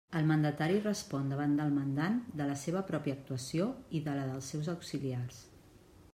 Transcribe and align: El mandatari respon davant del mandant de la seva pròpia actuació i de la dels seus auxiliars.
El 0.19 0.23
mandatari 0.29 0.79
respon 0.85 1.29
davant 1.33 1.53
del 1.59 1.75
mandant 1.75 2.17
de 2.41 2.49
la 2.53 2.57
seva 2.63 2.83
pròpia 2.89 3.17
actuació 3.19 3.69
i 4.01 4.03
de 4.09 4.19
la 4.21 4.27
dels 4.33 4.53
seus 4.55 4.73
auxiliars. 4.77 5.41